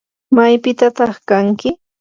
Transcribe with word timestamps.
¿maypitataq 0.35 1.13
kanki? 1.29 1.69